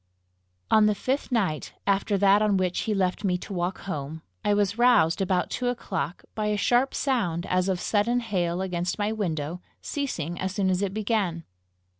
On 0.71 0.87
the 0.87 0.95
fifth 0.95 1.31
night 1.31 1.73
after 1.85 2.17
that 2.17 2.41
on 2.41 2.57
which 2.57 2.79
he 2.89 2.93
left 2.95 3.23
me 3.23 3.37
to 3.37 3.53
walk 3.53 3.81
home, 3.81 4.23
I 4.43 4.51
was 4.51 4.79
roused, 4.79 5.21
about 5.21 5.51
two 5.51 5.67
o'clock, 5.67 6.23
by 6.33 6.47
a 6.47 6.57
sharp 6.57 6.95
sound 6.95 7.45
as 7.45 7.69
of 7.69 7.79
sudden 7.79 8.19
hail 8.21 8.63
against 8.63 8.97
my 8.97 9.11
window, 9.11 9.61
ceasing 9.79 10.39
as 10.39 10.55
soon 10.55 10.71
as 10.71 10.81
it 10.81 10.91
began. 10.95 11.43